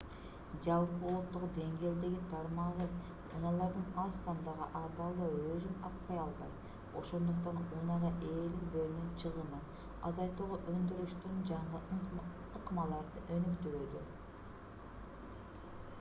[0.65, 2.85] жалпы улуттук деңгээлдеги тармагы
[3.39, 5.27] унаалардын аз сандагы абалда
[5.57, 6.65] өзүн актай албайт
[7.01, 9.63] ошондуктан унаага ээлик болуунун чыгымын
[10.11, 11.83] азайтууга өндүрүштүн жаңы
[12.61, 14.03] ыкмаларды өнүктүрүүдө